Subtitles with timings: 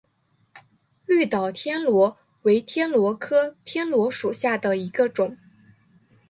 [1.05, 5.37] 绿岛天螺为天螺科天螺属下的一个种。